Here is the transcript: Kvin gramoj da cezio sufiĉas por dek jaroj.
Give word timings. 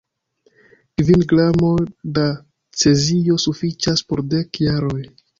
Kvin 0.99 1.23
gramoj 1.33 1.83
da 2.17 2.23
cezio 2.83 3.37
sufiĉas 3.43 4.03
por 4.13 4.23
dek 4.33 4.61
jaroj. 4.65 5.03